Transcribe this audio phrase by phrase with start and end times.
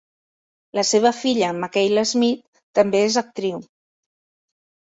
[0.77, 3.63] La seva filla Makyla Smith també és actriu.